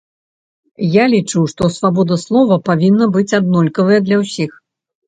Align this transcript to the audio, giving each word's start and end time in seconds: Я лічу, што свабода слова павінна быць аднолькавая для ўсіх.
Я 1.01 1.05
лічу, 1.13 1.43
што 1.53 1.69
свабода 1.77 2.19
слова 2.25 2.61
павінна 2.71 3.13
быць 3.19 3.35
аднолькавая 3.43 4.05
для 4.11 4.17
ўсіх. 4.27 4.51